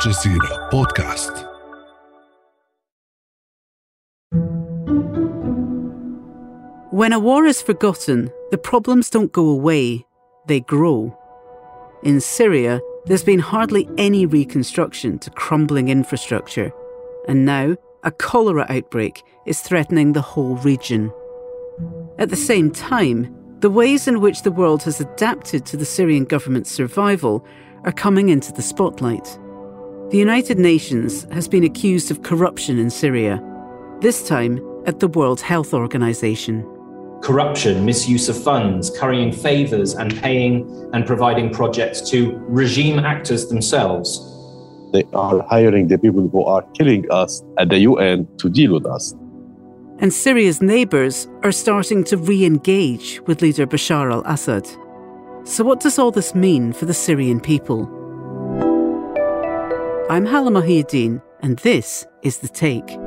[0.00, 1.46] الجزيرة بودكاست
[6.90, 10.06] When a war is forgotten, the problems don't go away,
[10.46, 11.16] they grow.
[12.02, 16.72] In Syria, there's been hardly any reconstruction to crumbling infrastructure,
[17.28, 21.12] and now a cholera outbreak is threatening the whole region.
[22.18, 26.24] At the same time, the ways in which the world has adapted to the Syrian
[26.24, 27.44] government's survival
[27.84, 29.38] are coming into the spotlight.
[30.11, 33.41] The United Nations has been accused of corruption in Syria,
[34.01, 36.67] this time at the World Health Organization.
[37.21, 44.19] Corruption, misuse of funds, currying favours and paying and providing projects to regime actors themselves.
[44.91, 48.85] They are hiring the people who are killing us at the UN to deal with
[48.85, 49.13] us.
[49.99, 54.67] And Syria's neighbours are starting to re engage with leader Bashar al Assad.
[55.45, 58.00] So, what does all this mean for the Syrian people?
[60.11, 62.97] I'm Halla Mohieddeen, and this is The Take.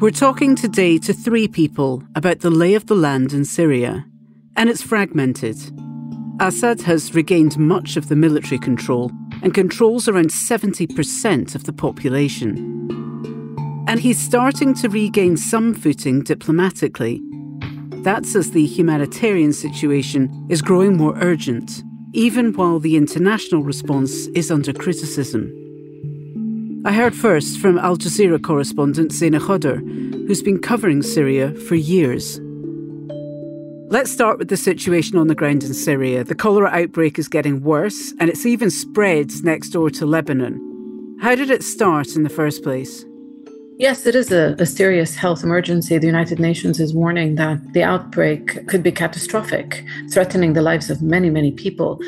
[0.00, 4.04] We're talking today to three people about the lay of the land in Syria,
[4.56, 5.56] and it's fragmented.
[6.40, 12.87] Assad has regained much of the military control and controls around 70% of the population.
[13.88, 17.22] And he's starting to regain some footing diplomatically.
[18.02, 24.50] That's as the humanitarian situation is growing more urgent, even while the international response is
[24.50, 25.54] under criticism.
[26.84, 29.80] I heard first from Al Jazeera correspondent Zeina Khodr,
[30.26, 32.38] who's been covering Syria for years.
[33.90, 36.24] Let's start with the situation on the ground in Syria.
[36.24, 41.16] The cholera outbreak is getting worse, and it's even spread next door to Lebanon.
[41.22, 43.06] How did it start in the first place?
[43.78, 45.96] Yes, it is a, a, serious health emergency.
[45.98, 51.00] The United Nations is warning that the outbreak could be catastrophic, threatening the lives of
[51.00, 52.00] many, many people.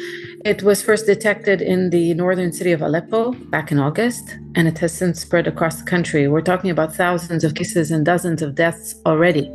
[0.44, 4.78] It was first detected in the northern city of Aleppo back in August, and it
[4.78, 6.26] has since spread across the country.
[6.26, 9.48] We're talking about thousands of cases and dozens of deaths already.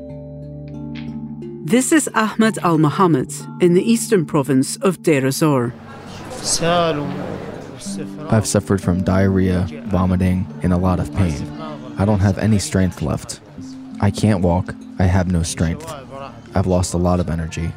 [1.66, 5.74] This is Ahmed Al Mohammed in the eastern province of Deir ez-Zor.
[8.30, 11.55] I've suffered from diarrhea, vomiting, and a lot of pain.
[11.98, 13.40] I don't have any strength left.
[14.02, 14.76] I can't walk.
[15.00, 15.90] I have no strength.
[16.54, 17.72] I've lost a lot of energy.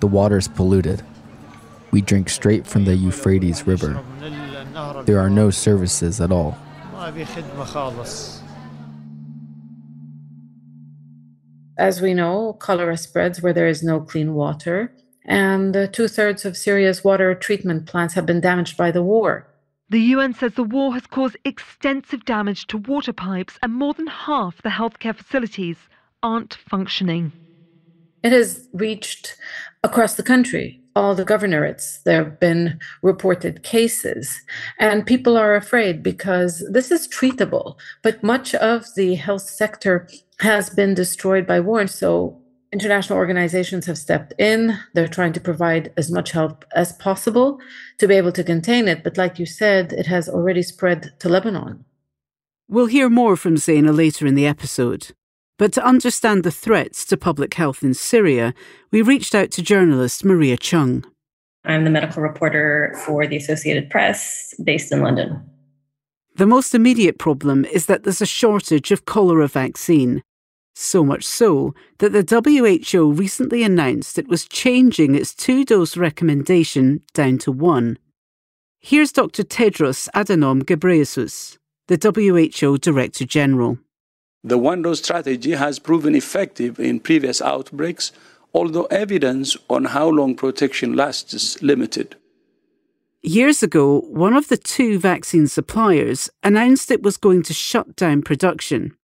[0.00, 1.02] The water is polluted.
[1.90, 4.02] We drink straight from the Euphrates River.
[5.04, 6.56] There are no services at all.
[11.76, 14.94] As we know, cholera spreads where there is no clean water,
[15.26, 19.46] and two thirds of Syria's water treatment plants have been damaged by the war.
[19.92, 24.06] The UN says the war has caused extensive damage to water pipes, and more than
[24.06, 25.76] half the healthcare facilities
[26.22, 27.30] aren't functioning.
[28.22, 29.36] It has reached
[29.84, 32.02] across the country, all the governorates.
[32.04, 34.40] There have been reported cases,
[34.78, 37.76] and people are afraid because this is treatable.
[38.02, 40.08] But much of the health sector
[40.38, 41.80] has been destroyed by war.
[41.80, 42.41] And so
[42.72, 44.78] international organizations have stepped in.
[44.94, 47.60] They're trying to provide as much help as possible
[47.98, 49.04] to be able to contain it.
[49.04, 51.84] But like you said, it has already spread to Lebanon.
[52.68, 55.08] We'll hear more from Zeina later in the episode.
[55.58, 58.54] But to understand the threats to public health in Syria,
[58.90, 61.04] we reached out to journalist Maria Cheng.
[61.64, 65.40] I'm the medical reporter for the Associated Press based in London.
[66.36, 70.22] The most immediate problem is that there's a shortage of cholera vaccine,
[70.74, 77.02] so much so that the WHO recently announced it was changing its two dose recommendation
[77.14, 77.98] down to one.
[78.80, 79.44] Here's Dr.
[79.44, 83.78] Tedros Adhanom Ghebreyesus, the WHO Director General.
[84.44, 88.10] The one dose strategy has proven effective in previous outbreaks,
[88.52, 92.16] although evidence on how long protection lasts is limited.
[93.22, 98.22] Years ago, one of the two vaccine suppliers announced it was going to shut down
[98.22, 98.96] production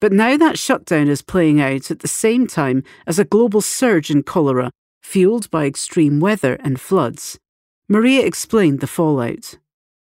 [0.00, 4.10] but now that shutdown is playing out at the same time as a global surge
[4.10, 4.70] in cholera,
[5.02, 7.38] fueled by extreme weather and floods.
[7.88, 9.58] Maria explained the fallout.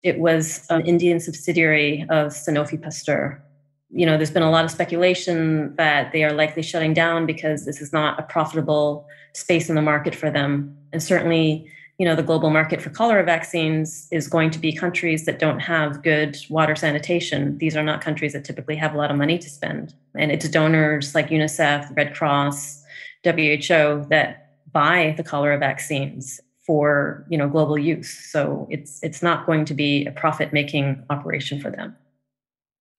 [0.03, 3.43] It was an Indian subsidiary of Sanofi Pasteur.
[3.89, 7.65] You know, there's been a lot of speculation that they are likely shutting down because
[7.65, 10.77] this is not a profitable space in the market for them.
[10.93, 15.25] And certainly, you know the global market for cholera vaccines is going to be countries
[15.25, 17.57] that don't have good water sanitation.
[17.57, 19.93] These are not countries that typically have a lot of money to spend.
[20.15, 22.83] And it's donors like unicef red cross
[23.23, 28.11] who that buy the cholera vaccines for you know global use.
[28.31, 31.95] So it's it's not going to be a profit making operation for them.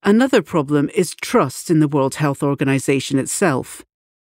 [0.03, 3.85] Another problem is trust in the World Health Organization itself.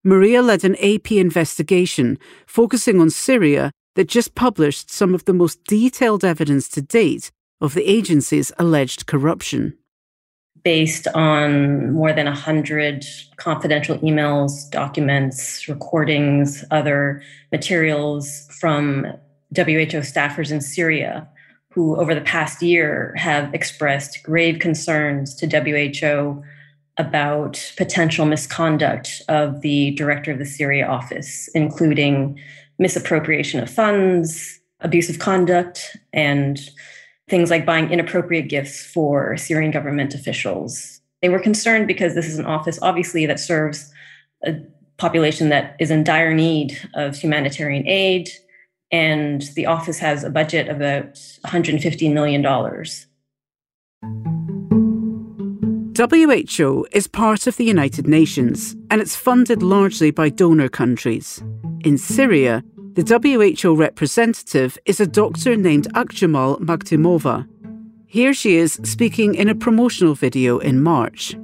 [0.04, 5.64] Maria led an AP investigation focusing on Syria that just published some of the most
[5.66, 7.32] detailed evidence to date
[7.62, 9.78] of the agency's alleged corruption.
[10.64, 13.06] Based on more than 100
[13.38, 17.22] confidential emails, documents, recordings, other
[17.52, 19.06] materials from
[19.56, 21.30] WHO staffers in Syria
[21.76, 26.42] who, over the past year, have expressed grave concerns to WHO
[26.98, 32.40] about potential misconduct of the director of the Syria office, including
[32.80, 36.60] misappropriation of funds, abusive conduct, and
[37.30, 41.02] things like buying inappropriate gifts for Syrian government officials.
[41.22, 43.92] They were concerned because this is an office, obviously, that serves
[44.46, 44.56] a
[44.98, 48.30] population that is in dire need of humanitarian aid
[48.92, 52.44] and the office has a budget of about $115 million.
[55.98, 61.44] WHO is part of the United Nations and it's funded largely by donor countries.
[61.84, 62.64] In Syria,
[62.94, 67.48] the WHO representative is a doctor named Akjemal Magtymova.
[68.06, 71.36] Here she is speaking in a promotional video in March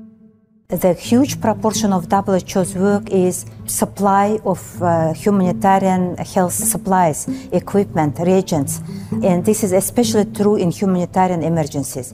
[0.71, 8.81] the huge proportion of WHO's work is supply of uh, humanitarian health supplies, equipment, reagents,
[9.21, 12.13] and this is especially true in humanitarian emergencies.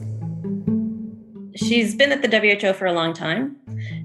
[1.54, 3.56] She's been at the WHO for a long time.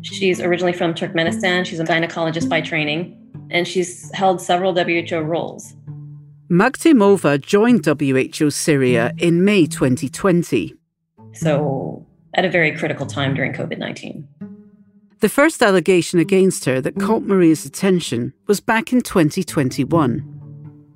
[0.01, 1.65] She's originally from Turkmenistan.
[1.65, 3.17] She's a gynecologist by training,
[3.53, 5.73] and she's held several WHO roles.
[6.49, 10.75] Magtymova joined WHO Syria in May 2020.
[11.33, 14.27] So at a very critical time during COVID 19.
[15.19, 20.29] The first allegation against her that caught Maria's attention was back in 2021.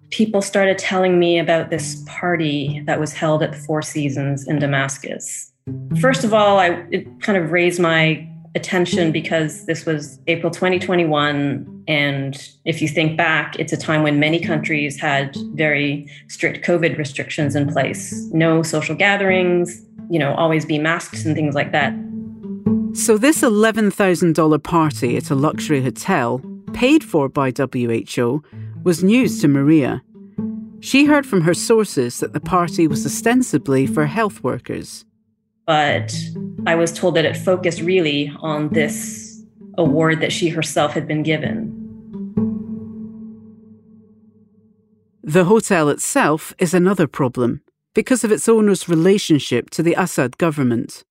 [0.10, 4.60] People started telling me about this party that was held at the Four Seasons in
[4.60, 5.52] Damascus.
[6.00, 9.12] First of all, I, it kind of raised my attention mm-hmm.
[9.12, 11.84] because this was April 2021.
[11.88, 16.98] And if you think back, it's a time when many countries had very strict COVID
[16.98, 21.94] restrictions in place no social gatherings, you know, always be masks and things like that.
[22.94, 26.42] So, this $11,000 party at a luxury hotel,
[26.74, 28.44] paid for by WHO,
[28.84, 30.02] was news to Maria.
[30.80, 35.06] She heard from her sources that the party was ostensibly for health workers.
[35.68, 36.18] But
[36.66, 39.44] I was told that it focused really on this
[39.78, 41.74] award that she herself had been given.
[45.22, 47.62] The hotel itself is another problem
[47.94, 51.04] because of its owner's relationship to the Assad government.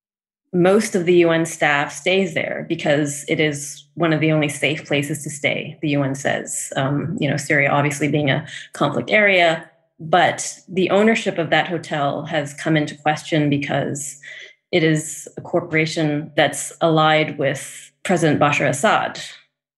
[0.53, 4.85] Most of the UN staff stays there because it is one of the only safe
[4.87, 6.73] places to stay, the UN says.
[6.75, 9.69] Um, you know, Syria obviously being a conflict area,
[9.99, 14.19] but the ownership of that hotel has come into question because
[14.71, 19.19] it is a corporation that's allied with President Bashar Assad.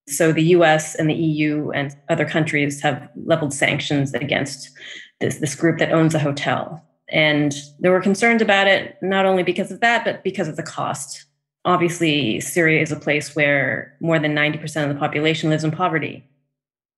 [0.07, 4.71] So the US and the EU and other countries have leveled sanctions against
[5.19, 6.83] this, this group that owns a hotel.
[7.09, 10.63] And there were concerns about it, not only because of that, but because of the
[10.63, 11.25] cost.
[11.65, 16.23] Obviously, Syria is a place where more than 90% of the population lives in poverty.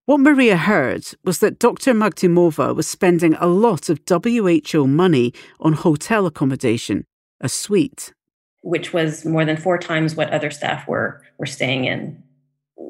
[0.06, 1.94] What Maria heard was that Dr.
[1.94, 7.06] Magtymova was spending a lot of WHO money on hotel accommodation,
[7.42, 8.14] a suite.
[8.62, 12.24] Which was more than four times what other staff were, were staying in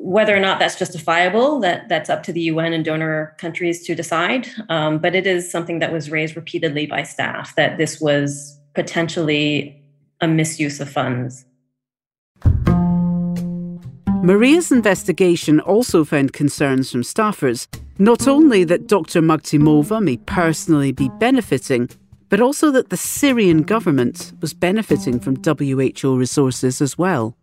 [0.04, 3.94] whether or not that's justifiable, that that's up to the UN and donor countries to
[3.94, 4.48] decide.
[4.70, 9.80] Um, but it is something that was raised repeatedly by staff that this was potentially
[10.20, 11.46] a misuse of funds.
[14.24, 17.68] Maria's investigation also found concerns from staffers,
[17.98, 19.22] not only that Dr.
[19.22, 21.90] Magtymova may personally be benefiting,
[22.32, 27.36] but also that the Syrian government was benefiting from WHO resources as well.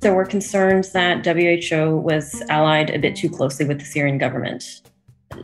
[0.00, 4.82] There were concerns that WHO was allied a bit too closely with the Syrian government.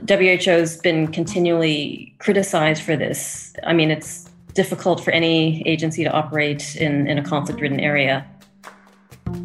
[0.07, 3.55] WHO's been continually criticized for this.
[3.65, 8.27] I mean, it's difficult for any agency to operate in, in a conflict ridden area.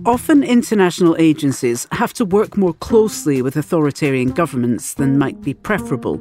[0.06, 6.20] Often, international agencies have to work more closely with authoritarian governments than might be preferable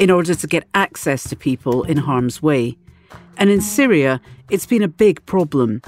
[0.00, 2.76] in order to get access to people in harm's way.
[3.36, 5.82] And in Syria, it's been a big problem.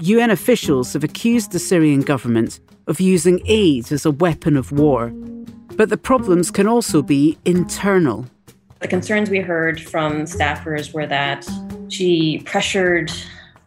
[0.00, 5.08] UN officials have accused the Syrian government of using aid as a weapon of war.
[5.76, 8.26] But the problems can also be internal.
[8.80, 11.48] The concerns we heard from staffers were that
[11.88, 13.10] she pressured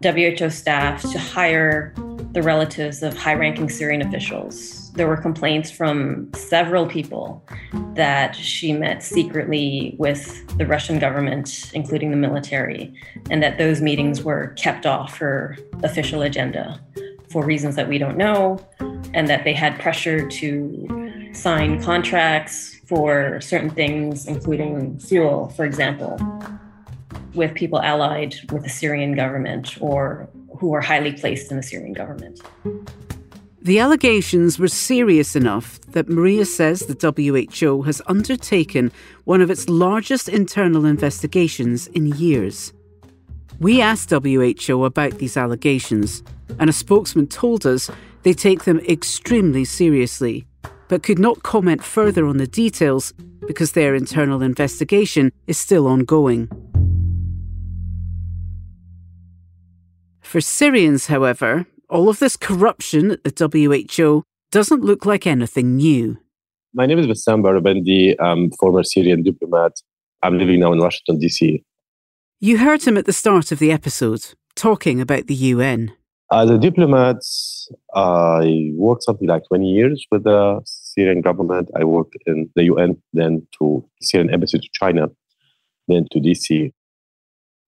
[0.03, 1.91] WHO staff to hire
[2.33, 7.45] the relatives of high ranking Syrian officials there were complaints from several people
[7.93, 12.93] that she met secretly with the Russian government, including the military,
[13.29, 16.81] and that those meetings were kept off her official agenda
[17.29, 18.59] for reasons that we don't know,
[19.13, 26.19] and that they had pressure to sign contracts for certain things, including fuel, for example,
[27.35, 30.27] with people allied with the Syrian government or
[30.57, 32.41] who are highly placed in the Syrian government.
[33.61, 38.89] The allegations were serious enough that Maria says the WHO has undertaken
[39.25, 42.71] one of its largest internal investigations in years.
[43.59, 46.23] We asked WHO about these allegations,
[46.57, 47.91] and a spokesman told us
[48.23, 50.47] they take them extremely seriously,
[50.87, 53.13] but could not comment further on the details
[53.45, 56.47] because their internal investigation is still ongoing.
[60.21, 63.47] For Syrians, however, all of this corruption at the
[63.97, 66.17] WHO doesn't look like anything new.
[66.73, 68.15] My name is Bassam Barabandi.
[68.19, 69.73] I'm former Syrian diplomat.
[70.21, 71.63] I'm living now in Washington, D.C.
[72.39, 75.93] You heard him at the start of the episode, talking about the UN.
[76.31, 77.17] As a diplomat,
[77.95, 81.69] I worked something like 20 years with the Syrian government.
[81.75, 85.07] I worked in the UN, then to Syrian embassy to China,
[85.87, 86.71] then to DC.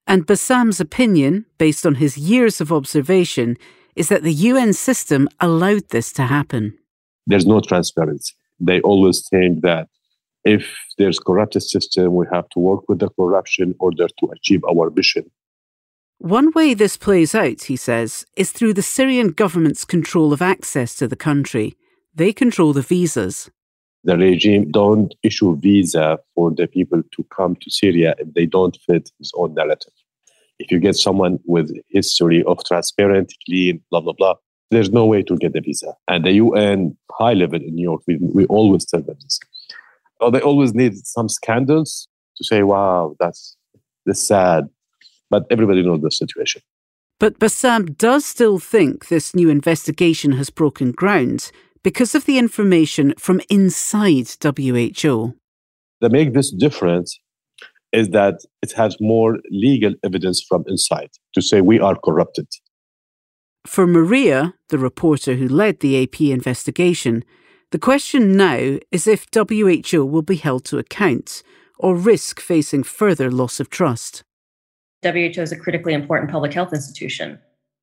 [0.05, 3.57] And Bassam's opinion, based on his years of observation,
[3.95, 6.77] is that the UN system allowed this to happen.
[7.27, 8.33] There's no transparency.
[8.59, 9.87] They always think that
[10.43, 10.67] if
[10.97, 14.89] there's corrupted system, we have to work with the corruption in order to achieve our
[14.89, 15.29] mission.
[16.17, 20.93] One way this plays out, he says, is through the Syrian government's control of access
[20.95, 21.75] to the country.
[22.13, 23.49] They control the visas.
[24.03, 28.77] The regime don't issue visa for the people to come to Syria if they don't
[28.87, 29.93] fit his own narrative.
[30.61, 34.35] If you get someone with history of transparent, clean, blah blah blah,
[34.69, 35.93] there's no way to get the visa.
[36.07, 39.39] And the UN high level in New York, we, we always tell them this
[40.21, 43.57] oh, they always need some scandals to say, wow, that's,
[44.05, 44.65] that's sad.
[45.29, 46.61] But everybody knows the situation.
[47.19, 51.51] But Bassam does still think this new investigation has broken ground
[51.83, 55.35] because of the information from inside WHO.
[56.01, 57.19] The make this difference
[57.93, 62.47] is that it has more legal evidence from inside to say we are corrupted.
[63.65, 67.23] For Maria, the reporter who led the AP investigation,
[67.71, 71.43] the question now is if WHO will be held to account
[71.77, 74.23] or risk facing further loss of trust.
[75.03, 77.39] WHO is a critically important public health institution.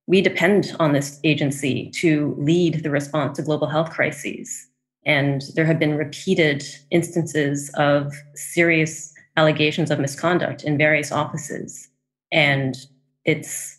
[0.07, 4.69] We depend on this agency to lead the response to global health crises.
[5.05, 11.89] And there have been repeated instances of serious allegations of misconduct in various offices.
[12.33, 12.77] And
[13.25, 13.79] it's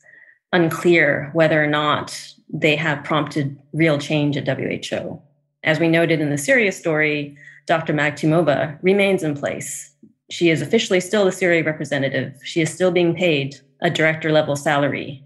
[0.53, 2.07] unclear whether or not
[2.51, 5.21] they have prompted real change at WHO.
[5.63, 7.37] As we noted in the Syria story,
[7.67, 7.93] Dr.
[7.93, 9.93] Magtymova remains in place.
[10.31, 12.39] She is officially still the Syria representative.
[12.43, 15.23] She is still being paid a director level salary.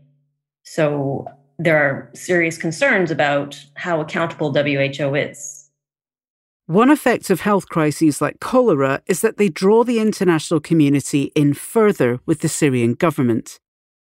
[0.64, 1.28] So
[1.60, 5.63] there are serious concerns about how accountable WHO is.
[6.68, 11.54] One effect of health crises like cholera is that they draw the international community in
[11.54, 13.60] further with the Syrian government.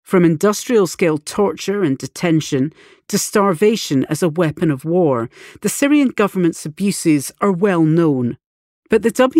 [0.02, 2.74] From industrial scale torture and detention
[3.08, 5.30] to starvation as a weapon of war,
[5.62, 8.36] the Syrian government's abuses are well known.
[8.90, 9.30] But the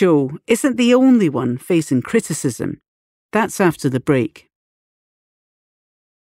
[0.00, 2.80] WHO isn't the only one facing criticism.
[3.32, 4.51] That's after the break.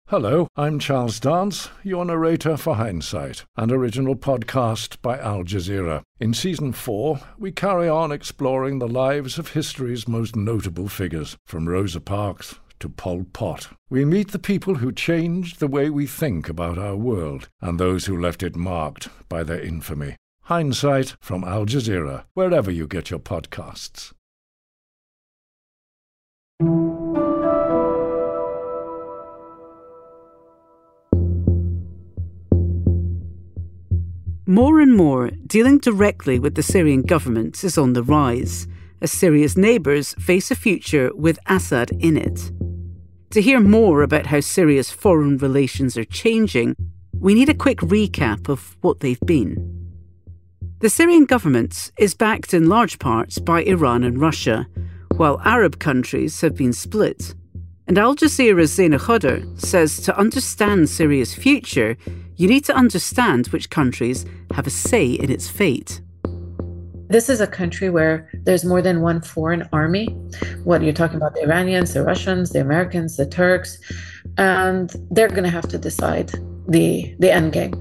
[0.10, 6.01] Hello, I'm Charles Dance, your narrator for Hindsight, an original podcast by Al Jazeera.
[6.20, 11.70] In season four, we carry on exploring the lives of history's most notable figures, from
[11.70, 13.68] Rosa Parks to Pol Pot.
[13.92, 18.08] We meet the people who changed the way we think about our world and those
[18.08, 20.16] who left it marked by their infamy.
[20.46, 24.13] Hindsight from Al Jazeera, wherever you get your podcasts.
[34.50, 38.68] More and more, dealing directly with the Syrian government is on the rise,
[39.00, 42.51] as Syria's neighbours face a future with Assad in it.
[43.29, 46.75] To hear more about how Syria's foreign relations are changing,
[47.13, 49.53] we need a quick recap of what they've been.
[50.79, 54.65] The Syrian government is backed in large part by Iran and Russia,
[55.15, 57.36] while Arab countries have been split.
[57.88, 61.98] And Al Jazeera's Zeina Khodr says to understand Syria's future,
[62.39, 66.00] you need to understand which countries have a say in its fate.
[67.10, 70.05] This is a country where there's more than one foreign army.
[70.63, 73.77] What you're talking about the Iranians, the Russians, the Americans, the Turks,
[74.38, 76.31] and they're going to have to decide
[76.65, 77.74] the the end game.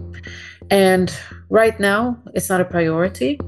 [0.71, 1.17] And
[1.51, 3.39] right now, it's not a priority.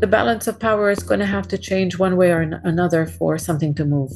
[0.00, 3.38] The balance of power is going to have to change one way or another for
[3.38, 4.12] something to move.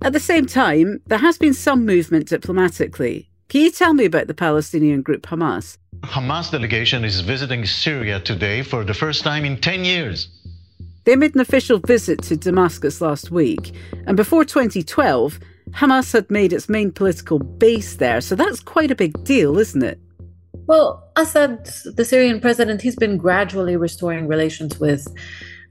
[0.00, 3.27] At the same time, there has been some movement diplomatically.
[3.48, 5.78] Can you tell me about the Palestinian group Hamas?
[6.00, 10.28] Hamas delegation is visiting Syria today for the first time in 10 years.
[11.04, 13.72] They made an official visit to Damascus last week,
[14.06, 15.40] and before 2012,
[15.70, 19.82] Hamas had made its main political base there, so that's quite a big deal, isn't
[19.82, 19.98] it?
[20.66, 25.08] Well, Assad, the Syrian president, he's been gradually restoring relations with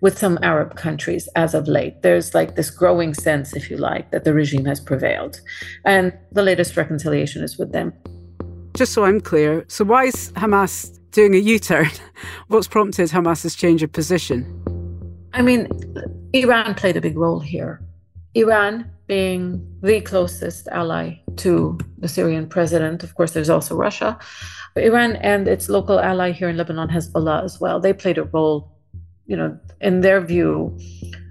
[0.02, 2.02] with some Arab countries as of late.
[2.02, 5.42] There's like this growing sense, if you like, that the regime has prevailed.
[5.86, 7.94] And the latest reconciliation is with them.
[8.76, 11.90] Just so I'm clear, so why is Hamas doing a U turn?
[12.48, 14.46] What's prompted Hamas's change of position?
[15.34, 15.68] I mean,
[16.34, 17.82] Iran played a big role here.
[18.36, 23.04] Iran being the closest ally to the Syrian president.
[23.04, 24.20] Of course, there's also Russia.
[24.76, 27.80] Iran and its local ally here in Lebanon, Hezbollah, as well.
[27.80, 28.77] They played a role
[29.28, 30.78] you know, in their view,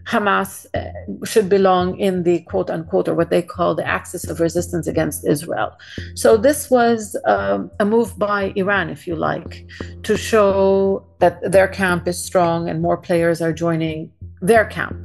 [0.07, 4.39] Hamas uh, should belong in the quote unquote, or what they call the axis of
[4.39, 5.77] resistance against Israel.
[6.15, 9.67] So this was um, a move by Iran, if you like,
[10.05, 14.97] to show that their camp is strong and more players are joining their camp.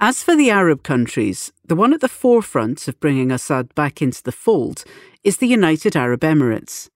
[0.00, 4.22] As for the Arab countries, the one at the forefront of bringing Assad back into
[4.22, 4.84] the fold
[5.24, 6.88] is the United Arab Emirates.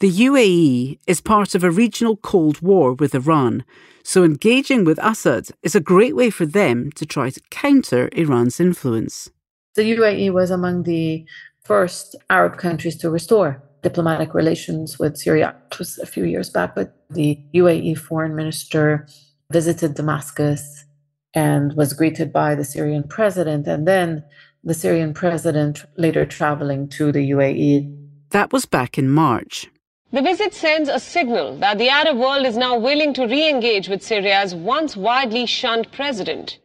[0.00, 3.66] The UAE is part of a regional Cold War with Iran,
[4.02, 8.58] so engaging with Assad is a great way for them to try to counter Iran's
[8.60, 9.28] influence.
[9.74, 11.26] The UAE was among the
[11.64, 15.54] first Arab countries to restore diplomatic relations with Syria.
[15.70, 19.06] It was a few years back, but the UAE foreign minister
[19.52, 20.86] visited Damascus
[21.34, 24.24] and was greeted by the Syrian president, and then
[24.64, 27.94] the Syrian president later traveling to the UAE.
[28.30, 29.68] That was back in March.
[30.12, 33.88] The visit sends a signal that the Arab world is now willing to re engage
[33.88, 36.58] with Syria's once widely shunned president.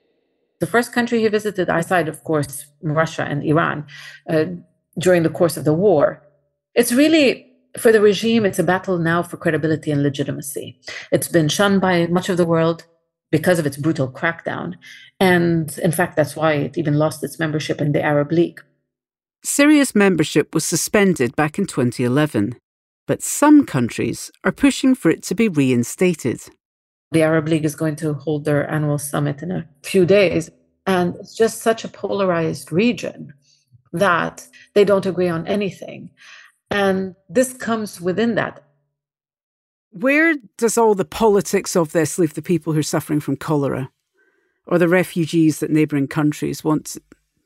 [0.59, 3.85] The first country he visited, outside, of course, Russia and Iran,
[4.27, 4.45] uh,
[4.97, 6.23] during the course of the war.
[6.73, 7.45] It's really,
[7.77, 10.79] for the regime, it's a battle now for credibility and legitimacy.
[11.11, 12.85] It's been shunned by much of the world
[13.31, 14.73] because of its brutal crackdown.
[15.19, 18.61] And in fact, that's why it even lost its membership in the Arab League.
[19.43, 22.55] Syria's membership was suspended back in 2011
[23.07, 26.41] but some countries are pushing for it to be reinstated.
[27.11, 30.49] The Arab League is going to hold their annual summit in a few days,
[30.85, 33.33] and it's just such a polarized region
[33.93, 36.09] that they don't agree on anything.
[36.71, 38.63] And this comes within that.
[39.91, 43.91] Where does all the politics of this leave the people who are suffering from cholera
[44.67, 46.97] or the refugees that neighbouring countries want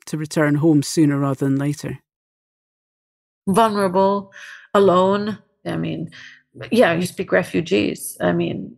[0.06, 2.00] to return home sooner rather than later?
[3.46, 4.32] Vulnerable,
[4.74, 6.10] alone, I mean,
[6.70, 8.16] yeah, you speak refugees.
[8.20, 8.76] I mean,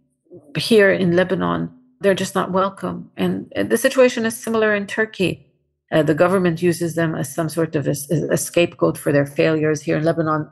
[0.56, 3.10] here in Lebanon, they're just not welcome.
[3.16, 5.46] And the situation is similar in Turkey.
[5.90, 7.94] Uh, the government uses them as some sort of a,
[8.30, 10.50] a scapegoat for their failures here in Lebanon.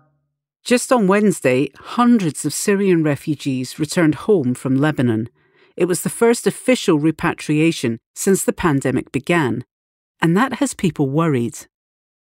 [0.63, 5.31] Just on Wednesday, hundreds of Syrian refugees returned home from Lebanon.
[5.77, 9.65] It was the first official repatriation since the pandemic began,
[10.21, 11.67] and that has people worried.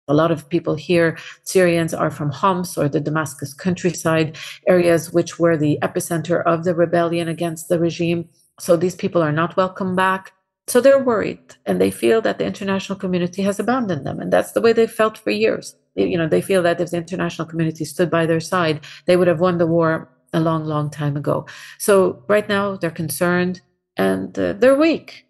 [0.09, 5.39] A lot of people here, Syrians, are from Homs or the Damascus countryside, areas which
[5.39, 8.27] were the epicenter of the rebellion against the regime.
[8.59, 10.33] So these people are not welcome back.
[10.67, 14.19] So they're worried and they feel that the international community has abandoned them.
[14.19, 15.75] And that's the way they felt for years.
[15.95, 19.27] You know, they feel that if the international community stood by their side, they would
[19.27, 21.45] have won the war a long, long time ago.
[21.79, 23.61] So right now they're concerned
[23.97, 25.25] and uh, they're weak.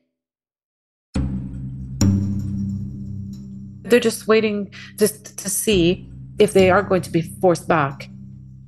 [3.89, 8.09] They're just waiting just to see if they are going to be forced back.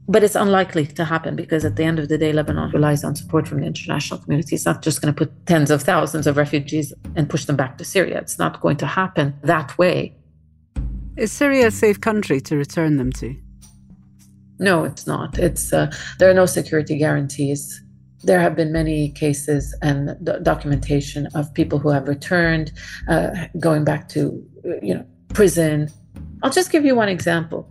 [0.08, 3.16] But it's unlikely to happen because at the end of the day, Lebanon relies on
[3.16, 4.56] support from the international community.
[4.56, 7.78] It's not just going to put tens of thousands of refugees and push them back
[7.78, 8.18] to Syria.
[8.20, 10.18] It's not going to happen that way.
[11.16, 13.36] Is Syria a safe country to return them to?
[14.60, 15.38] No, it's not.
[15.38, 17.82] It's uh, there are no security guarantees.
[18.24, 22.72] There have been many cases and documentation of people who have returned,
[23.08, 23.30] uh,
[23.60, 24.44] going back to
[24.82, 25.90] you know prison.
[26.44, 27.68] I'll just give you one example.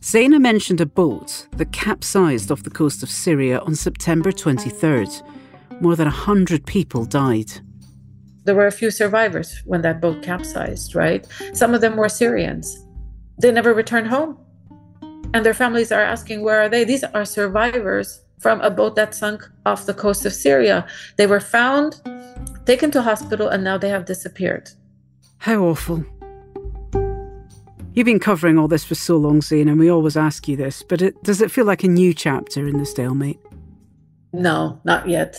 [0.00, 5.22] Zeina mentioned a boat that capsized off the coast of Syria on September 23rd.
[5.80, 7.50] More than 100 people died.
[8.44, 11.26] There were a few survivors when that boat capsized, right?
[11.52, 12.86] Some of them were Syrians.
[13.40, 14.38] They never returned home.
[15.34, 16.84] And their families are asking, where are they?
[16.84, 20.86] These are survivors from a boat that sunk off the coast of Syria.
[21.16, 22.00] They were found,
[22.66, 24.70] taken to hospital, and now they have disappeared.
[25.38, 26.04] How awful.
[27.92, 30.82] You've been covering all this for so long, Zain, and we always ask you this,
[30.82, 33.40] but it, does it feel like a new chapter in the stalemate?
[34.32, 35.36] No, not yet.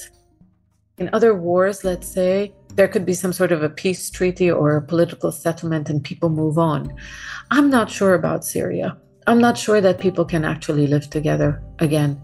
[0.97, 4.75] In other wars, let's say, there could be some sort of a peace treaty or
[4.75, 6.93] a political settlement and people move on.
[7.51, 8.97] I'm not sure about Syria.
[9.25, 12.19] I'm not sure that people can actually live together again.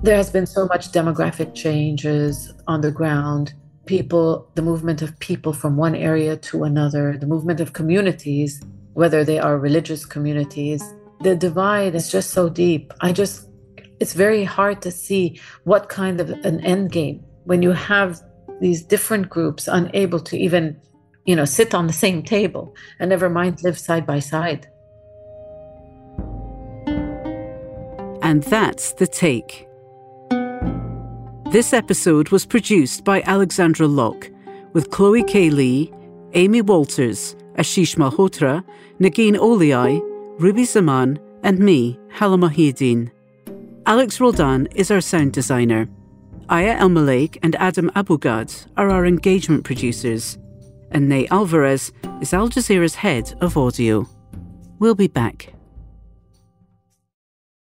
[0.00, 3.52] There has been so much demographic changes on the ground.
[3.86, 9.24] People, the movement of people from one area to another, the movement of communities, whether
[9.24, 12.92] they are religious communities, the divide is just so deep.
[13.00, 13.48] I just,
[13.98, 18.22] it's very hard to see what kind of an end game when you have
[18.60, 20.80] these different groups unable to even,
[21.24, 24.68] you know, sit on the same table and never mind live side by side.
[28.22, 29.67] And that's the take.
[31.50, 34.30] This episode was produced by Alexandra Locke
[34.74, 35.48] with Chloe K.
[35.48, 35.90] Lee,
[36.34, 38.62] Amy Walters, Ashish Malhotra,
[39.00, 39.98] Negin Owliaei,
[40.38, 43.10] Ruby Zaman, and me, Halla Mohieddeen.
[43.86, 45.88] Alex Roldan is our sound designer.
[46.50, 50.36] Aya Elmalek and Adam Abou-Gad are our engagement producers.
[50.90, 54.06] And Nate Alvarez is Al Jazeera's head of audio.
[54.80, 55.54] We'll be back.